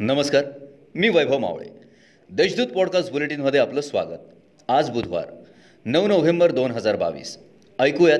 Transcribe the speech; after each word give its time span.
नमस्कार 0.00 0.44
मी 0.94 1.08
वैभव 1.08 1.38
मावळे. 1.38 1.68
देशदूत 2.32 2.66
पॉडकास्ट 2.66 3.12
बुलेटिनमध्ये 3.12 3.60
आपलं 3.60 3.80
स्वागत. 3.80 4.18
आज 4.68 4.90
बुधवार 4.90 5.24
नऊ 5.84 6.06
नोव्हेंबर 6.06 6.50
दोन 6.50 6.70
हजार 6.70 6.96
बावीस. 6.96 7.38
ऐकूयात 7.78 8.18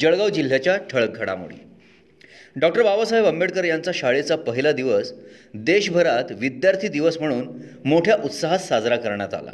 जळगाव 0.00 0.28
जिल्ह्याच्या 0.28 0.76
ठळक 0.76 1.16
घडामोडी. 1.16 1.62
डॉक्टर 2.56 2.82
बाबासाहेब 2.82 3.26
आंबेडकर 3.26 3.64
यांचा 3.64 3.90
शाळेचा 3.94 4.36
पहिला 4.36 4.72
दिवस 4.72 5.12
देशभरात 5.54 6.24
विद्यार्थी 6.30 6.88
दिवस 6.88 7.18
म्हणून 7.18 7.48
मोठ्या 7.84 8.16
उत्साहात 8.24 8.58
साजरा 8.58 8.96
करण्यात 8.96 9.34
आला. 9.34 9.52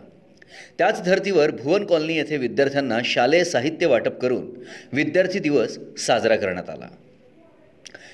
त्याच 0.79 1.03
धर्तीवर 1.03 1.51
भुवन 1.51 1.87
कॉलनी 1.87 2.17
येथे 2.17 2.37
विद्यार्थ्यांना 2.37 2.99
शालेय 3.05 3.45
साहित्य 3.45 3.87
वाटप 3.87 4.21
करून 4.21 4.47
विद्यार्थी 4.93 5.39
दिवस 5.39 5.79
साजरा 5.99 6.37
करण्यात 6.37 6.71
आला. 6.71 6.89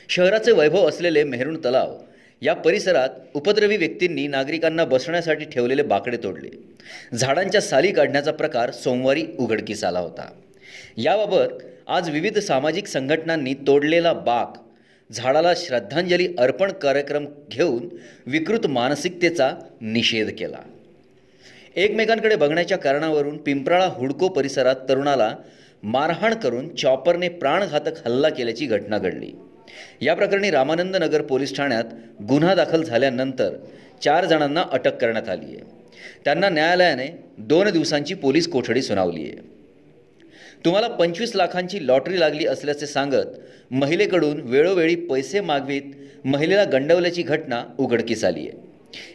शहराचे 0.09 0.53
वैभव 0.53 0.89
असलेले 0.89 1.25
मेहरुण 1.25 1.57
तलाव 1.57 1.99
या 2.43 2.55
परिसरात 2.55 3.09
उपद्रवी 3.35 3.77
व्यक्तींनी 3.77 4.27
नागरिकांना 4.27 4.85
बसण्यासाठी 4.85 5.45
ठेवलेले 5.45 5.83
बाकडे 5.83 6.17
तोडले. 6.17 6.49
झाडांच्या 7.17 7.61
साली 7.61 7.93
काढण्याचा 7.93 8.33
प्रकार 8.33 8.71
सोमवारी 8.71 9.27
उघडकीस 9.39 9.85
आला 9.85 9.99
होता. 9.99 10.33
याबाबत 10.97 11.63
आज 11.87 12.11
विविध 12.11 12.39
सामाजिक 12.39 12.87
संघटनांनी 12.87 13.55
तोडलेला 13.55 14.13
बाक 14.13 14.53
झाडाला 15.13 15.53
श्रद्धांजली 15.57 16.29
अर्पण 16.39 16.73
कार्यक्रम 16.73 17.27
घेऊन 17.51 17.89
विकृत 18.27 18.67
मानसिकतेचा 18.67 19.53
निषेध 19.81 20.31
केला. 20.39 20.59
एकमेकांकडे 21.77 22.37
बघण्याच्या 22.37 22.79
कारणावरून 22.79 23.37
पिंपराळा 23.37 23.87
हुडको 23.87 24.29
परिसरात 24.29 24.77
तरुणाला 24.89 25.37
मारहाण 25.83 26.35
करून 26.35 26.75
चॉपरने 26.75 27.29
प्राणघातक 27.29 28.07
हल्ला 28.07 28.29
केल्याची 28.29 28.67
घटना 28.67 28.99
घडली. 28.99 29.33
या 30.01 30.15
प्रकरणी 30.15 30.51
रामानंद 30.51 30.97
नगर 30.97 31.23
पोलीस 31.23 31.57
ठाण्यात 31.57 31.85
गुन्हा 32.29 32.55
दाखल 32.55 32.83
झाल्यानंतर 32.83 33.57
चार 34.05 34.25
जणांना 34.25 34.65
अटक 34.73 34.97
करण्यात 34.97 35.29
आली 35.29 35.45
आहे. 35.45 35.61
त्यांना 36.25 36.49
न्यायालयाने 36.49 37.25
दोन 37.39 37.71
दिवसांची 37.71 38.15
पोलीस 38.15 38.49
कोठडी 38.49 38.83
सुनावली 38.83 39.23
आहे. 39.23 39.61
तुम्हाला 40.65 40.89
पंचवीस 40.89 41.37
लाखांची 41.37 41.87
लॉटरी 41.87 42.21
लागली 42.21 42.47
असल्याचे 42.47 42.87
सांगत 42.87 43.39
महिलेकडून 43.71 44.41
वेळोवेळी 44.41 44.95
पैसे 44.95 45.41
मागवीत 45.41 45.83
महिलेला 46.25 46.65
गंडवल्याची 46.65 47.23
घटना 47.23 47.65
उघडकीस 47.79 48.25
आली 48.25 48.49
आहे. 48.49 48.71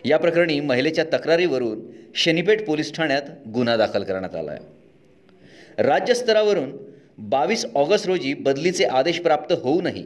या 0.09 0.17
प्रकरणी 0.17 0.59
महिलेच्या 0.59 1.03
तक्रारीवरून 1.13 1.79
शनीपेठ 2.15 2.65
पोलीस 2.65 2.93
ठाण्यात 2.93 3.21
गुन्हा 3.53 3.77
दाखल 3.77 4.03
करण्यात 4.03 4.35
आला 4.35 4.51
आहे. 4.51 5.83
राज्यस्तरावरून 5.83 6.84
बावीस 7.17 7.65
ऑगस्ट 7.75 8.07
रोजी 8.07 8.33
बदलीचे 8.33 8.83
आदेश 8.83 9.19
प्राप्त 9.19 9.53
होऊनही 9.53 10.05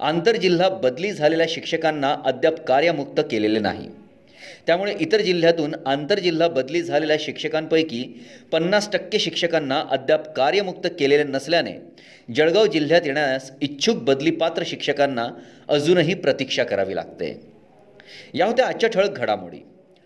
आंतरजिल्हा 0.00 0.68
बदली 0.68 1.12
झालेल्या 1.12 1.46
शिक्षकांना 1.48 2.16
अद्याप 2.24 2.54
कार्यमुक्त 2.54 3.20
केलेले 3.30 3.58
नाही. 3.58 3.88
त्यामुळे 4.66 4.94
इतर 5.00 5.20
जिल्ह्यातून 5.20 5.74
आंतरजिल्हा 5.86 6.48
बदली 6.48 6.82
झालेल्या 6.82 7.16
शिक्षकांपैकी 7.20 8.26
पन्नास 8.52 8.92
टक्के 8.92 9.18
शिक्षकांना 9.18 9.84
अद्याप 9.90 10.36
कार्यमुक्त 10.36 10.88
केलेले 10.98 11.24
नसल्याने 11.24 11.72
जळगाव 12.36 12.66
जिल्ह्यात 12.66 13.00
येण्यास 13.04 13.52
इच्छुक 13.60 13.96
बदलीपात्र 13.96 14.62
शिक्षकांना 14.66 15.28
अजूनही 15.68 16.14
प्रतीक्षा 16.14 16.64
करावी 16.64 16.96
लागते. 16.96 17.40
या 18.34 18.46
होत्या 18.46 18.66
आजच्या 18.66 18.90
ठळक 18.90 19.10
घडामोडी. 19.10 19.58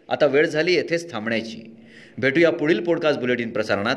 आता 0.08 0.26
वेळ 0.26 0.46
झाली 0.46 0.74
येथेच 0.74 1.12
थांबण्याची. 1.12 1.76
भेटूया 2.18 2.50
पुढील 2.50 2.80
पॉडकास्ट 2.80 3.20
बुलेटिन 3.20 3.50
प्रसारणात. 3.50 3.96